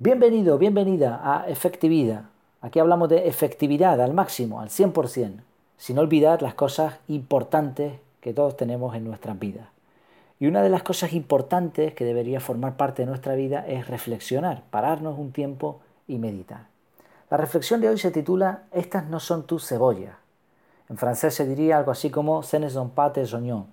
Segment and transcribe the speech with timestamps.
[0.00, 2.24] Bienvenido, bienvenida a Efectividad.
[2.60, 5.36] Aquí hablamos de efectividad al máximo, al 100%,
[5.76, 9.68] sin olvidar las cosas importantes que todos tenemos en nuestras vidas.
[10.40, 14.64] Y una de las cosas importantes que debería formar parte de nuestra vida es reflexionar,
[14.68, 16.66] pararnos un tiempo y meditar.
[17.30, 20.16] La reflexión de hoy se titula Estas no son tus cebollas.
[20.90, 23.66] En francés se diría algo así como Ce ne sont pas tes oignons.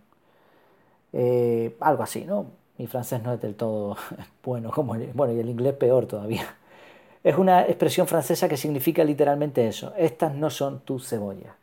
[1.14, 2.61] Eh, algo así, ¿no?
[2.82, 3.96] Mi francés no es del todo
[4.44, 6.56] bueno, como bueno, y el inglés peor todavía.
[7.24, 9.94] Es una expresión francesa que significa literalmente eso.
[9.96, 11.54] Estas no son tus cebollas.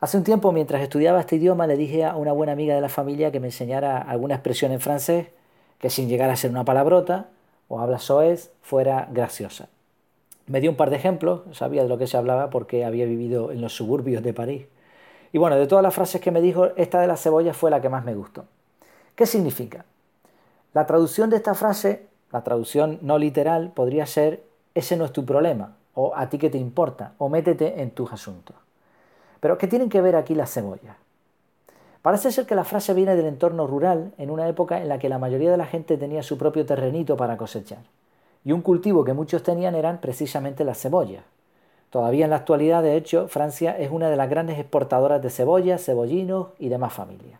[0.00, 2.90] Hace un tiempo, mientras estudiaba este idioma, le dije a una buena amiga de la
[2.90, 5.28] familia que me enseñara alguna expresión en francés
[5.78, 7.30] que sin llegar a ser una palabrota
[7.68, 9.70] o habla soez fuera graciosa.
[10.46, 13.52] Me dio un par de ejemplos, sabía de lo que se hablaba porque había vivido
[13.52, 14.66] en los suburbios de París.
[15.32, 17.80] Y bueno, de todas las frases que me dijo, esta de las cebollas fue la
[17.80, 18.44] que más me gustó.
[19.14, 19.86] ¿Qué significa?
[20.74, 24.42] La traducción de esta frase, la traducción no literal, podría ser
[24.74, 28.12] ese no es tu problema, o a ti que te importa, o métete en tus
[28.12, 28.56] asuntos.
[29.38, 30.96] Pero ¿qué tienen que ver aquí las cebollas?
[32.02, 35.08] Parece ser que la frase viene del entorno rural, en una época en la que
[35.08, 37.78] la mayoría de la gente tenía su propio terrenito para cosechar.
[38.44, 41.22] Y un cultivo que muchos tenían eran precisamente las cebollas.
[41.90, 45.84] Todavía en la actualidad, de hecho, Francia es una de las grandes exportadoras de cebollas,
[45.84, 47.38] cebollinos y demás familias.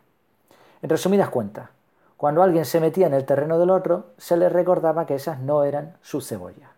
[0.81, 1.69] En resumidas cuentas,
[2.17, 5.63] cuando alguien se metía en el terreno del otro, se le recordaba que esas no
[5.63, 6.69] eran sus cebollas.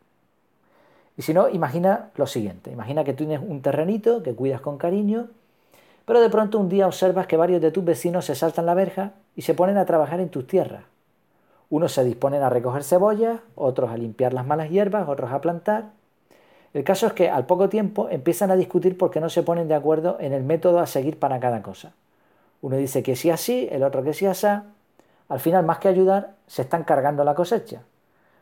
[1.16, 2.72] Y si no, imagina lo siguiente.
[2.72, 5.28] Imagina que tienes un terrenito que cuidas con cariño,
[6.06, 9.12] pero de pronto un día observas que varios de tus vecinos se saltan la verja
[9.36, 10.84] y se ponen a trabajar en tus tierras.
[11.70, 15.92] Unos se disponen a recoger cebollas, otros a limpiar las malas hierbas, otros a plantar.
[16.74, 19.76] El caso es que al poco tiempo empiezan a discutir porque no se ponen de
[19.76, 21.94] acuerdo en el método a seguir para cada cosa.
[22.62, 24.48] Uno dice que sí así, el otro que sí así,
[25.30, 27.84] al final, más que ayudar, se están cargando la cosecha.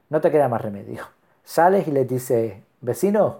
[0.09, 1.03] No te queda más remedio.
[1.43, 3.37] Sales y les dices, vecino,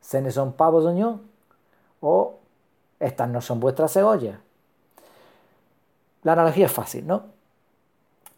[0.00, 1.22] ¿se ne son pavos doñón?
[2.00, 2.38] O
[2.98, 4.38] estas no son vuestras cebollas.
[6.22, 7.24] La analogía es fácil, ¿no?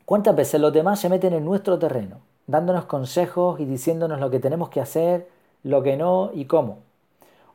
[0.05, 4.38] ¿Cuántas veces los demás se meten en nuestro terreno, dándonos consejos y diciéndonos lo que
[4.38, 5.28] tenemos que hacer,
[5.62, 6.78] lo que no y cómo?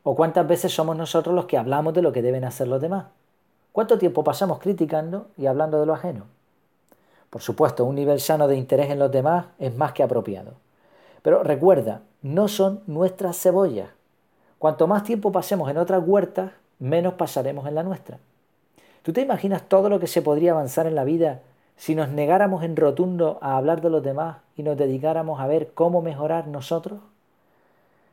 [0.02, 3.06] ¿O cuántas veces somos nosotros los que hablamos de lo que deben hacer los demás?
[3.72, 6.26] ¿Cuánto tiempo pasamos criticando y hablando de lo ajeno?
[7.32, 10.52] Por supuesto, un nivel sano de interés en los demás es más que apropiado.
[11.22, 13.88] Pero recuerda, no son nuestras cebollas.
[14.58, 18.18] Cuanto más tiempo pasemos en otras huertas, menos pasaremos en la nuestra.
[19.02, 21.40] ¿Tú te imaginas todo lo que se podría avanzar en la vida
[21.78, 25.72] si nos negáramos en rotundo a hablar de los demás y nos dedicáramos a ver
[25.72, 27.00] cómo mejorar nosotros?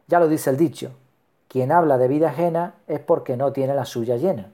[0.07, 0.91] Ya lo dice el dicho,
[1.49, 4.49] quien habla de vida ajena es porque no tiene la suya llena.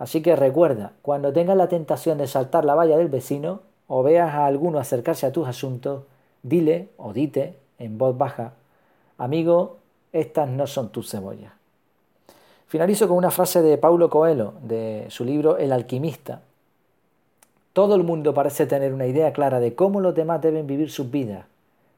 [0.00, 4.34] Así que recuerda, cuando tengas la tentación de saltar la valla del vecino, o veas
[4.34, 6.04] a alguno acercarse a tus asuntos,
[6.42, 8.54] dile o dite en voz baja,
[9.18, 9.78] amigo,
[10.12, 11.52] estas no son tus cebollas.
[12.66, 16.42] Finalizo con una frase de Paulo Coelho, de su libro El alquimista.
[17.72, 21.10] Todo el mundo parece tener una idea clara de cómo los demás deben vivir sus
[21.10, 21.46] vidas,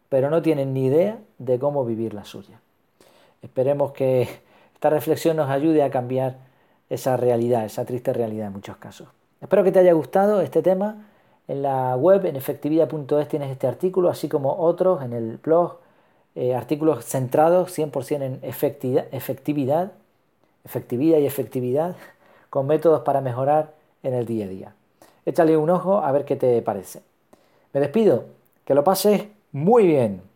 [0.09, 2.60] pero no tienen ni idea de cómo vivir la suya.
[3.41, 4.28] Esperemos que
[4.75, 6.37] esta reflexión nos ayude a cambiar
[6.91, 9.09] esa realidad, esa triste realidad en muchos casos.
[9.41, 11.07] Espero que te haya gustado este tema
[11.48, 15.78] en la web, en efectividad.es, tienes este artículo, así como otros en el blog,
[16.34, 19.92] eh, artículos centrados 100% en efectividad, efectividad,
[20.64, 21.97] efectividad y efectividad,
[22.50, 24.75] con métodos para mejorar en el día a día.
[25.26, 27.00] Échale un ojo a ver qué te parece.
[27.72, 28.25] Me despido,
[28.64, 30.27] que lo pases muy bien.